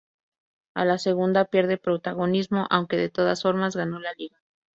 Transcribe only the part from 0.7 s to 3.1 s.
A la segunda pierde protagonismo aunque de